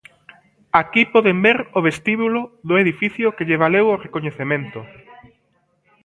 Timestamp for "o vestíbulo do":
1.77-2.73